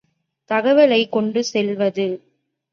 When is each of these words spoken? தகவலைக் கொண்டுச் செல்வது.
தகவலைக் 0.49 1.09
கொண்டுச் 1.09 1.43
செல்வது. 1.43 2.07